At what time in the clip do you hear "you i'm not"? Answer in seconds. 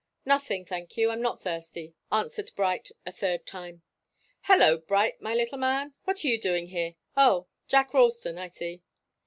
0.97-1.43